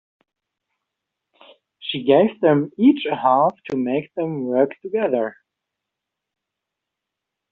She 1.77 2.03
gave 2.05 2.41
them 2.41 2.71
each 2.75 3.05
a 3.05 3.15
half 3.15 3.51
to 3.69 3.77
make 3.77 4.11
them 4.15 4.45
work 4.45 4.71
together. 4.81 5.35